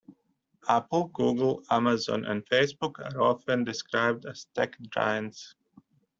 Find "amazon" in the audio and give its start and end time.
1.69-2.25